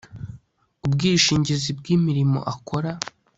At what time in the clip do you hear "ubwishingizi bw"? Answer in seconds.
0.85-1.85